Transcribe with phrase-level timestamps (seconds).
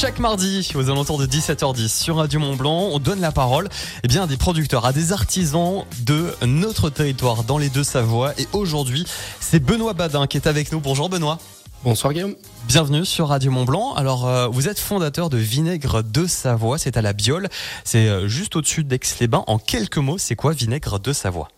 [0.00, 3.68] Chaque mardi, aux alentours de 17h10 sur Radio Mont Blanc, on donne la parole
[4.02, 8.32] eh bien, à des producteurs, à des artisans de notre territoire dans les deux Savoies.
[8.38, 9.04] Et aujourd'hui,
[9.40, 10.80] c'est Benoît Badin qui est avec nous.
[10.80, 11.36] Bonjour Benoît.
[11.84, 12.34] Bonsoir Guillaume.
[12.66, 13.92] Bienvenue sur Radio Mont Blanc.
[13.92, 17.50] Alors, euh, vous êtes fondateur de Vinaigre de Savoie, c'est à la Biole,
[17.84, 19.44] c'est euh, juste au-dessus d'Aix-les-Bains.
[19.48, 21.50] En quelques mots, c'est quoi Vinaigre de Savoie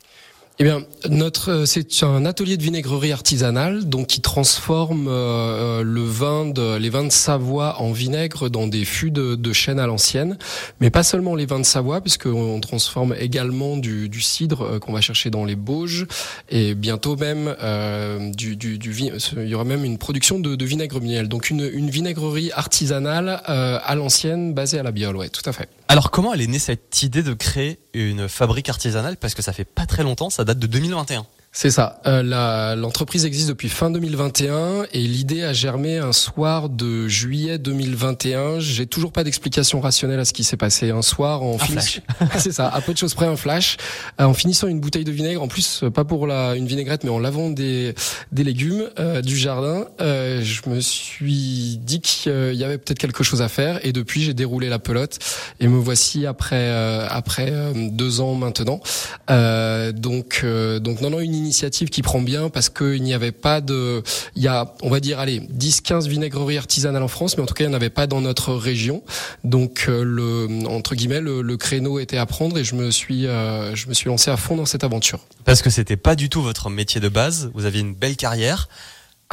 [0.58, 5.82] eh bien, notre euh, c'est un atelier de vinaigrerie artisanale, donc qui transforme euh, euh,
[5.82, 9.80] le vin de les vins de Savoie en vinaigre dans des fûts de, de chêne
[9.80, 10.36] à l'ancienne,
[10.78, 15.30] mais pas seulement les vins de Savoie, puisqu'on transforme également du, cidre qu'on va chercher
[15.30, 16.06] dans les Bauges,
[16.50, 21.68] et bientôt même il y aura même une production de, de vinaigre miel, donc une,
[21.72, 25.68] une vinaigrerie artisanale à l'ancienne basée à la Biole, ouais, tout à fait.
[25.88, 29.16] Alors, comment elle est née cette idée de créer une fabrique artisanale?
[29.16, 31.26] Parce que ça fait pas très longtemps, ça date de 2021.
[31.54, 32.00] C'est ça.
[32.06, 38.58] Euh, L'entreprise existe depuis fin 2021 et l'idée a germé un soir de juillet 2021.
[38.58, 40.90] J'ai toujours pas d'explication rationnelle à ce qui s'est passé.
[40.90, 42.00] Un soir en finissant,
[42.38, 43.76] c'est ça, à peu de choses près un flash,
[44.18, 45.42] euh, en finissant une bouteille de vinaigre.
[45.42, 47.94] En plus, euh, pas pour la une vinaigrette, mais en lavant des
[48.32, 49.84] des légumes euh, du jardin.
[50.00, 54.22] Euh, je me suis dit qu'il y avait peut-être quelque chose à faire et depuis
[54.22, 55.18] j'ai déroulé la pelote
[55.60, 56.70] et me voici après
[57.10, 58.80] après deux ans maintenant.
[59.28, 60.44] Donc
[60.80, 64.02] donc non non une initiative qui prend bien parce qu'il n'y avait pas de,
[64.36, 67.54] il y a, on va dire, allez, 10-15 vinaigreries artisanales en France, mais en tout
[67.54, 69.02] cas, il n'y en avait pas dans notre région.
[69.44, 73.74] Donc, euh, le, entre guillemets, le, créneau était à prendre et je me suis, euh,
[73.74, 75.20] je me suis lancé à fond dans cette aventure.
[75.44, 77.50] Parce que c'était pas du tout votre métier de base.
[77.54, 78.68] Vous aviez une belle carrière.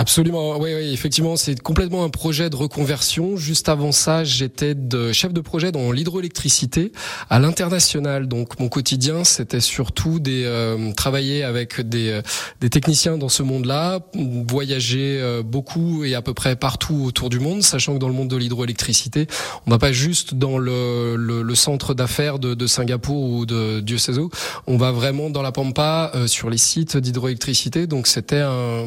[0.01, 3.35] Absolument, oui, oui effectivement, c'est complètement un projet de reconversion.
[3.35, 6.93] Juste avant ça, j'étais de chef de projet dans l'hydroélectricité
[7.29, 8.29] à l'international.
[8.29, 12.21] Donc mon quotidien, c'était surtout des euh, travailler avec des, euh,
[12.61, 13.99] des techniciens dans ce monde-là,
[14.47, 18.13] voyager euh, beaucoup et à peu près partout autour du monde, sachant que dans le
[18.13, 19.27] monde de l'hydroélectricité,
[19.67, 23.81] on va pas juste dans le, le, le centre d'affaires de, de, Singapour ou de
[23.81, 24.29] Dieu sait où,
[24.65, 27.85] on va vraiment dans la pampa sur les sites d'hydroélectricité.
[27.85, 28.85] Donc c'était un,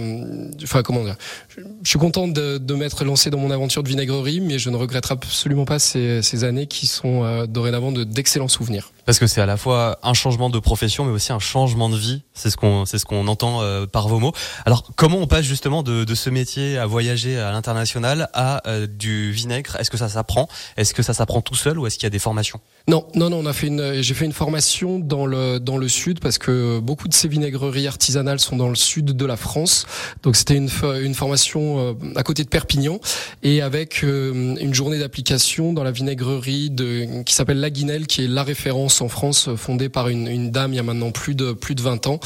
[0.62, 1.01] enfin comment
[1.48, 5.10] je, suis content de, m'être lancé dans mon aventure de vinaigrerie, mais je ne regrette
[5.10, 8.92] absolument pas ces, ces années qui sont euh, dorénavant d'excellents souvenirs.
[9.04, 11.96] Parce que c'est à la fois un changement de profession, mais aussi un changement de
[11.96, 12.22] vie.
[12.34, 14.32] C'est ce qu'on, c'est ce qu'on entend euh, par vos mots.
[14.64, 18.86] Alors, comment on passe justement de, de ce métier à voyager à l'international à euh,
[18.86, 19.76] du vinaigre?
[19.80, 20.48] Est-ce que ça s'apprend?
[20.76, 22.60] Est-ce que ça s'apprend tout seul ou est-ce qu'il y a des formations?
[22.86, 23.38] Non, non, non.
[23.38, 26.78] On a fait une, j'ai fait une formation dans le dans le sud parce que
[26.78, 29.86] beaucoup de ces vinaigreries artisanales sont dans le sud de la France.
[30.22, 30.70] Donc c'était une
[31.02, 33.00] une formation euh, à côté de Perpignan
[33.42, 38.28] et avec une journée d'application dans la vinaigrerie de qui s'appelle La Guinelle, qui est
[38.28, 41.52] la référence en France fondée par une, une, dame il y a maintenant plus de
[41.52, 42.20] plus de 20 ans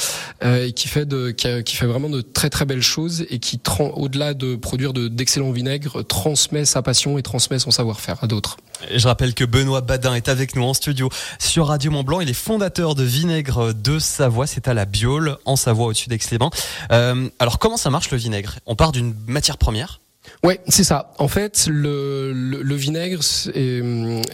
[0.45, 3.39] euh, et qui fait de qui, qui, fait vraiment de très très belles choses et
[3.39, 3.61] qui
[3.95, 8.57] au-delà de produire d'excellents vinaigres transmet sa passion et transmet son savoir-faire à d'autres.
[8.95, 12.21] Je rappelle que Benoît Badin est avec nous en studio sur Radio Mont Blanc.
[12.21, 14.47] Il est fondateur de Vinaigre de Savoie.
[14.47, 16.51] C'est à la Biole, en Savoie, au-dessus d'Aix-les-Bains.
[16.93, 18.59] Euh, alors, comment ça marche le vinaigre?
[18.67, 20.01] On part d'une matière première?
[20.43, 21.15] Ouais, c'est ça.
[21.19, 23.21] En fait, le, le, le vinaigre
[23.55, 23.83] est,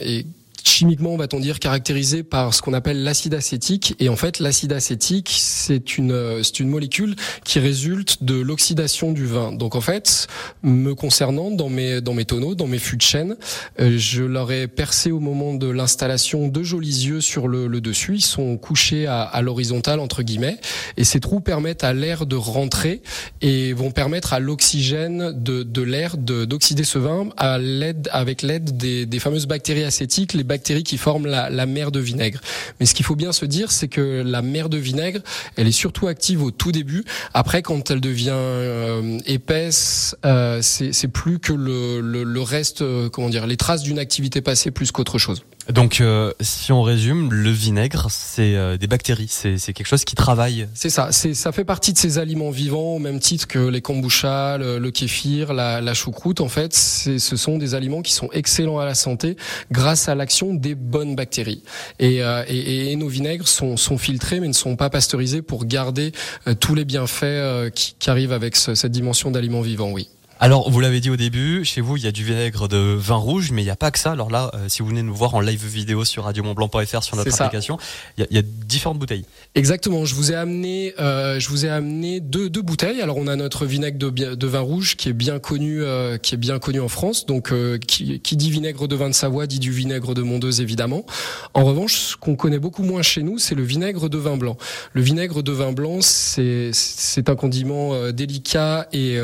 [0.01, 0.27] est
[0.69, 3.95] chimiquement, va-t-on dire, caractérisé par ce qu'on appelle l'acide acétique.
[3.99, 7.15] Et en fait, l'acide acétique, c'est une, c'est une molécule
[7.45, 9.53] qui résulte de l'oxydation du vin.
[9.53, 10.27] Donc en fait,
[10.63, 13.37] me concernant, dans mes, dans mes tonneaux, dans mes fûts de chêne,
[13.81, 17.81] euh, je leur ai percé au moment de l'installation deux jolis yeux sur le, le
[17.81, 18.17] dessus.
[18.17, 20.59] Ils sont couchés à, à l'horizontale, entre guillemets.
[20.97, 23.03] Et ces trous permettent à l'air de rentrer
[23.41, 28.77] et vont permettre à l'oxygène de, de l'air d'oxyder ce vin à l'aide, avec l'aide
[28.77, 32.41] des, des fameuses bactéries acétiques, bactéries qui forment la, mer de vinaigre.
[32.79, 35.21] Mais ce qu'il faut bien se dire, c'est que la mer de vinaigre,
[35.57, 37.05] elle est surtout active au tout début.
[37.33, 43.47] Après, quand elle devient euh, épaisse, euh, c'est plus que le reste, euh, comment dire,
[43.47, 45.43] les traces d'une activité passée plus qu'autre chose.
[45.69, 50.15] Donc, euh, si on résume, le vinaigre, c'est euh, des bactéries, c'est quelque chose qui
[50.15, 50.69] travaille.
[50.75, 54.59] C'est ça, ça fait partie de ces aliments vivants au même titre que les kombucha,
[54.59, 56.41] le, le kéfir, la, la, choucroute.
[56.41, 59.37] En fait, ce sont des aliments qui sont excellents à la santé
[59.71, 61.63] grâce à l'action des bonnes bactéries.
[61.99, 65.65] Et, euh, et, et, nos vinaigres sont, sont, filtrés, mais ne sont pas pasteurisés pour
[65.65, 66.13] garder
[66.47, 69.91] euh, tous les bienfaits euh, qui, qui, arrivent avec ce, cette dimension d'aliments vivants.
[69.91, 70.09] Oui.
[70.45, 73.15] Alors, vous l'avez dit au début, chez vous, il y a du vinaigre de vin
[73.15, 74.11] rouge, mais il n'y a pas que ça.
[74.11, 77.41] Alors là, euh, si vous venez nous voir en live vidéo sur radiomontblanc.fr sur notre
[77.41, 77.79] application,
[78.19, 79.25] il y, y, a différentes bouteilles.
[79.55, 80.05] Exactement.
[80.05, 83.01] Je vous ai amené, euh, je vous ai amené deux, deux bouteilles.
[83.01, 86.35] Alors, on a notre vinaigre de, de vin rouge qui est bien connu, euh, qui
[86.35, 87.25] est bien connu en France.
[87.25, 90.61] Donc, euh, qui, qui, dit vinaigre de vin de Savoie dit du vinaigre de Mondeuse,
[90.61, 91.07] évidemment.
[91.55, 94.57] En revanche, ce qu'on connaît beaucoup moins chez nous, c'est le vinaigre de vin blanc.
[94.93, 99.21] Le vinaigre de vin blanc, c'est c'est un condiment euh, délicat et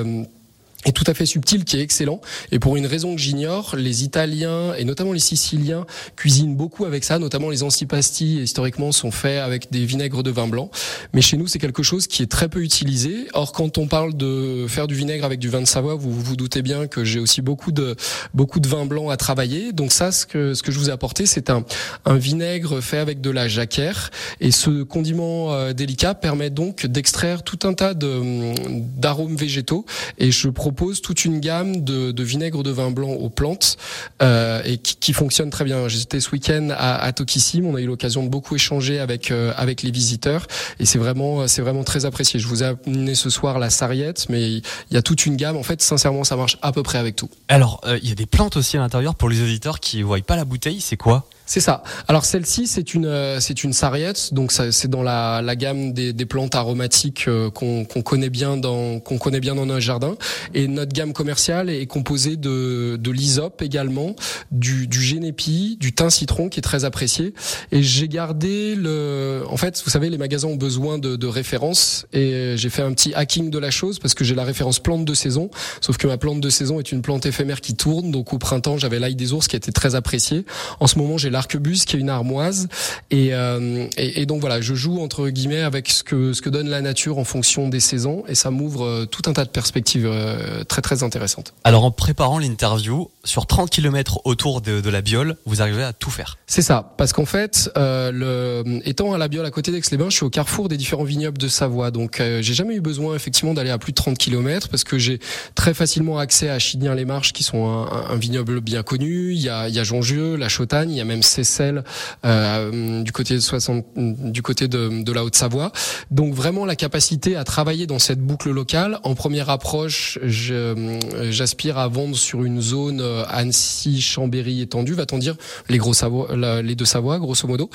[0.84, 2.20] est tout à fait subtil, qui est excellent.
[2.52, 5.86] Et pour une raison que j'ignore, les Italiens et notamment les Siciliens
[6.16, 10.46] cuisinent beaucoup avec ça, notamment les antipasti historiquement sont faits avec des vinaigres de vin
[10.46, 10.70] blanc.
[11.12, 13.26] Mais chez nous, c'est quelque chose qui est très peu utilisé.
[13.34, 16.36] Or, quand on parle de faire du vinaigre avec du vin de Savoie, vous vous
[16.36, 17.96] doutez bien que j'ai aussi beaucoup de
[18.32, 19.72] beaucoup de vin blanc à travailler.
[19.72, 21.64] Donc ça, ce que ce que je vous ai apporté, c'est un
[22.04, 24.10] un vinaigre fait avec de la jacquère.
[24.40, 28.54] Et ce condiment euh, délicat permet donc d'extraire tout un tas de
[28.96, 29.84] d'arômes végétaux.
[30.18, 33.78] Et je propose toute une gamme de, vinaigre de vin blanc aux plantes
[34.20, 35.88] euh, et qui, qui, fonctionne très bien.
[35.88, 39.54] J'étais ce week-end à, à Tokissim, on a eu l'occasion de beaucoup échanger avec euh,
[39.56, 40.46] avec les visiteurs
[40.78, 42.38] et c'est vraiment c'est vraiment très apprécié.
[42.38, 45.56] Je vous ai amené ce soir la sarriette, mais il y a toute une gamme.
[45.56, 47.30] En fait, sincèrement, ça marche à peu près avec tout.
[47.48, 50.18] Alors, euh, il y a des plantes aussi à l'intérieur pour les auditeurs qui voient
[50.20, 50.82] pas la bouteille.
[50.82, 51.26] C'est quoi?
[51.48, 51.82] C'est ça.
[52.08, 56.12] Alors celle-ci, c'est une euh, c'est une sarriette, donc c'est dans la, la gamme des,
[56.12, 60.16] des plantes aromatiques euh, qu'on connaît bien dans qu'on connaît bien dans notre jardin.
[60.52, 64.14] Et notre gamme commerciale est composée de de l'hysope également,
[64.52, 67.32] du du génépi, du thym citron qui est très apprécié.
[67.72, 69.42] Et j'ai gardé le.
[69.48, 72.92] En fait, vous savez, les magasins ont besoin de, de références et j'ai fait un
[72.92, 75.50] petit hacking de la chose parce que j'ai la référence plante de saison.
[75.80, 78.10] Sauf que ma plante de saison est une plante éphémère qui tourne.
[78.10, 80.44] Donc au printemps, j'avais l'ail des ours qui était très apprécié.
[80.78, 82.68] En ce moment, j'ai l'arquebus qui est une armoise.
[83.10, 86.50] Et, euh, et, et, donc voilà je joue entre guillemets avec ce que ce que
[86.50, 88.24] donne la nature en fonction des saisons.
[88.28, 91.54] Et ça m'ouvre euh, tout un tas de perspectives euh, très très intéressantes.
[91.64, 95.92] Alors en préparant l'interview sur 30 km autour de, de, la Biole vous arrivez à
[95.92, 96.38] tout faire.
[96.46, 96.94] C'est ça.
[96.96, 100.30] Parce qu'en fait euh, le, étant à la Biole à côté d'Aix-les-Bains je suis au
[100.30, 101.90] carrefour des différents vignobles de Savoie.
[101.90, 104.98] Donc euh, j'ai jamais eu besoin effectivement d'aller à plus de 30 km parce que
[104.98, 105.20] j'ai
[105.54, 109.32] très facilement accès à Chidien-les-Marches qui sont un, un, vignoble bien connu.
[109.32, 111.84] Il y a, il y a Jongieux, la Chautagne il y a même Seyssel
[112.24, 115.72] euh, du côté de 60, du côté de, de la Haute-Savoie.
[116.10, 118.98] Donc vraiment la capacité à travailler dans cette boucle locale.
[119.02, 125.36] En première approche, j'aspire à vendre sur une zone euh, Annecy, Chambéry étendue, va-t-on dire
[125.68, 126.28] les gros Savoie,
[126.62, 127.70] les deux Savoies, grosso modo.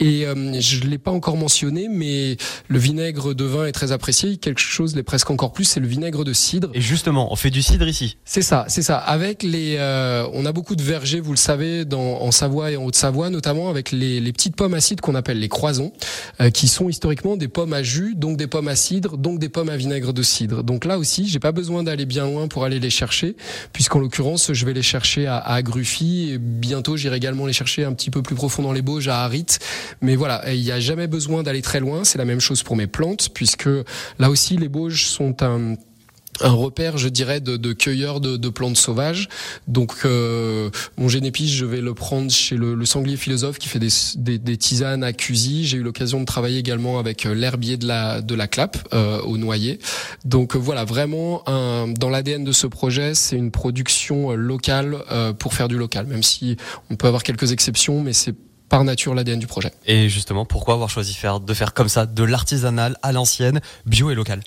[0.00, 2.36] Et euh, je l'ai pas encore mentionné, mais
[2.68, 4.36] le vinaigre de vin est très apprécié.
[4.36, 6.70] Quelque chose l'est presque encore plus, c'est le vinaigre de cidre.
[6.74, 8.18] Et justement, on fait du cidre ici.
[8.24, 8.98] C'est ça, c'est ça.
[8.98, 12.76] Avec les, euh, on a beaucoup de vergers, vous le savez, dans, en Savoie et
[12.76, 15.92] en Haute-Savoie, notamment avec les, les, petites pommes acides qu'on appelle les croisons,
[16.40, 19.48] euh, qui sont historiquement des pommes à jus, donc des pommes à cidre, donc des
[19.48, 20.64] pommes à vinaigre de cidre.
[20.64, 23.36] Donc là aussi, j'ai pas besoin d'aller bien loin pour aller les chercher,
[23.72, 27.84] puisqu'en l'occurrence, je vais les chercher à, à Gruffy, et bientôt j'irai également les chercher
[27.84, 29.46] un petit peu plus profond dans les Bauges, à Harit.
[30.00, 32.02] Mais voilà, il n'y a jamais besoin d'aller très loin.
[32.02, 33.68] C'est la même chose pour mes plantes, puisque
[34.18, 35.76] là aussi, les Bauges sont un
[36.40, 39.28] un repère, je dirais, de, de cueilleurs de, de, plantes sauvages.
[39.66, 43.78] Donc, euh, mon génépice, je vais le prendre chez le, le sanglier philosophe qui fait
[43.78, 45.66] des, des, des tisanes à Cusy.
[45.66, 49.20] J'ai eu l'occasion de travailler également avec euh, l'herbier de la de la clappe euh,
[49.22, 49.78] au noyer.
[50.24, 54.96] Donc euh, voilà, vraiment, un, dans l'ADN de ce projet, c'est une production euh, locale
[55.38, 56.06] pour faire du local.
[56.06, 56.56] Même si
[56.90, 58.34] on peut avoir quelques exceptions, mais c'est
[58.68, 59.72] par nature l'ADN du projet.
[59.86, 64.10] Et justement, pourquoi avoir choisi faire, de faire comme ça, de l'artisanal à l'ancienne, bio
[64.10, 64.40] et local?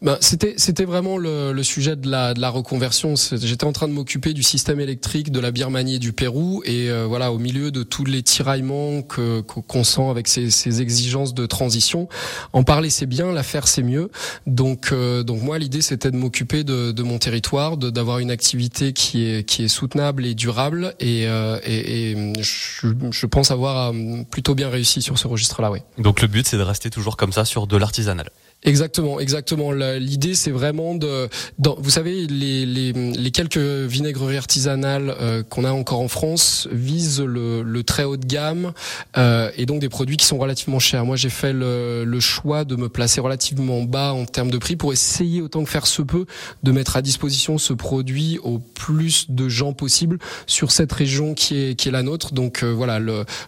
[0.00, 3.14] Ben, c'était c'était vraiment le, le, sujet de la de la reconversion.
[3.16, 6.90] J'étais en train de m'occuper du système électrique de la Birmanie et du Pérou et
[6.90, 11.34] euh, voilà au milieu de tous les tiraillements que qu'on sent avec ces, ces, exigences
[11.34, 12.08] de transition.
[12.52, 14.10] En parler c'est bien, la faire c'est mieux.
[14.46, 18.92] Donc euh, donc moi l'idée c'était de m'occuper de, de mon territoire, d'avoir une activité
[18.92, 23.92] qui est qui est soutenable et durable et euh, et, et je, je, pense avoir
[24.30, 25.70] plutôt bien réussi sur ce registre là.
[25.70, 25.78] Oui.
[25.98, 28.30] Donc le but c'est de rester toujours comme ça sur de l'artisanal.
[28.64, 29.61] Exactement, exactement.
[29.70, 31.28] L'idée, c'est vraiment de,
[31.58, 37.20] vous savez, les, les, les, quelques vinaigreries artisanales euh, qu'on a encore en France visent
[37.20, 38.72] le, le très haut de gamme
[39.16, 41.04] euh, et donc des produits qui sont relativement chers.
[41.04, 44.76] Moi, j'ai fait le, le, choix de me placer relativement bas en termes de prix
[44.76, 46.26] pour essayer autant que faire se peut
[46.62, 51.56] de mettre à disposition ce produit au plus de gens possible sur cette région qui
[51.56, 52.32] est qui est la nôtre.
[52.32, 52.98] Donc euh, voilà,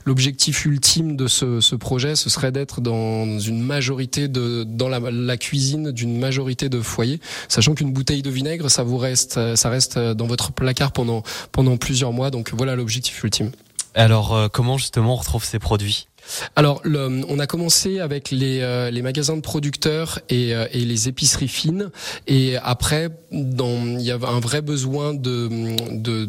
[0.04, 5.00] l'objectif ultime de ce, ce projet, ce serait d'être dans une majorité de dans la
[5.10, 9.68] la cuisine d'une majorité de foyers, sachant qu'une bouteille de vinaigre, ça vous reste, ça
[9.68, 12.30] reste dans votre placard pendant pendant plusieurs mois.
[12.30, 13.50] Donc voilà l'objectif ultime.
[13.94, 16.08] Alors euh, comment justement on retrouve ces produits?
[16.56, 20.80] Alors, le, on a commencé avec les, euh, les magasins de producteurs et, euh, et,
[20.80, 21.90] les épiceries fines,
[22.26, 25.48] et après, dans, il y avait un vrai besoin de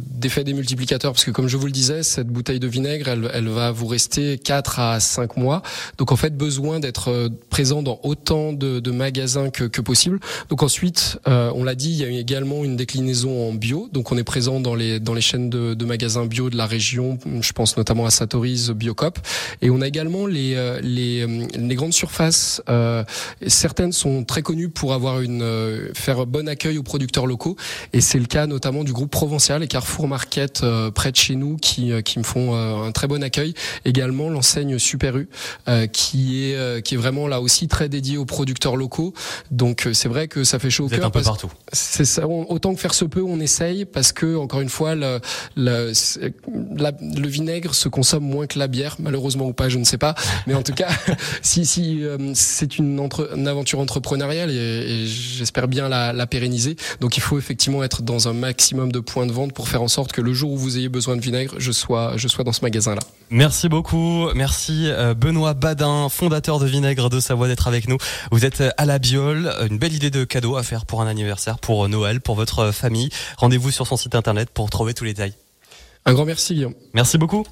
[0.02, 3.08] d'effet de, des multiplicateurs, parce que comme je vous le disais, cette bouteille de vinaigre,
[3.08, 5.62] elle, elle va vous rester 4 à 5 mois,
[5.98, 10.20] donc en fait, besoin d'être euh, présent dans autant de, de magasins que, que, possible.
[10.50, 14.12] Donc ensuite, euh, on l'a dit, il y a également une déclinaison en bio, donc
[14.12, 17.20] on est présent dans les dans les chaînes de, de magasins bio de la région,
[17.42, 19.20] je pense notamment à Satori's Biocop,
[19.62, 21.25] et on a a également les, les,
[21.56, 22.62] les grandes surfaces.
[23.48, 27.56] certaines sont très connues pour avoir une faire bon accueil aux producteurs locaux,
[27.94, 30.63] et c'est le cas notamment du groupe Provincial et Carrefour Market
[30.94, 33.54] près de chez nous qui, qui me font un très bon accueil.
[33.86, 35.30] Également l'enseigne Super U
[35.92, 39.13] qui est qui est vraiment là aussi très dédiée aux producteurs locaux.
[39.51, 41.06] Donc c'est vrai que ça fait chaud au cœur.
[41.06, 41.51] un peu partout.
[41.72, 42.27] C'est ça.
[42.27, 45.20] autant que faire se peut, on essaye parce que encore une fois, le,
[45.56, 45.92] le,
[46.51, 50.15] le, vinaigre se consomme moins que la bière, malheureusement ou pas, je ne sais pas.
[50.48, 50.88] Mais en tout cas,
[51.41, 56.27] si, si euh, c'est une, entre, une, aventure entrepreneuriale et, et j'espère bien la, la,
[56.27, 56.77] pérenniser.
[57.01, 59.89] Donc il faut effectivement être dans un maximum de points de vente pour faire en
[59.89, 62.53] sorte que le jour où vous ayez besoin de vinaigre, je sois, je sois dans
[62.53, 63.01] ce magasin-là.
[63.29, 64.29] Merci beaucoup.
[64.34, 67.98] Merci euh, Benoît Badin, fondateur de Vinaigre de Savoie, d'être avec nous.
[68.32, 69.51] Vous êtes à la Biole.
[69.70, 73.10] Une belle idée de cadeau à faire pour un anniversaire, pour Noël, pour votre famille.
[73.38, 75.34] Rendez-vous sur son site internet pour trouver tous les détails.
[76.05, 76.75] Un grand merci Guillaume.
[76.94, 77.46] Merci beaucoup.